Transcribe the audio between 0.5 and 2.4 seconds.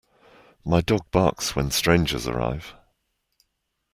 My dog barks when strangers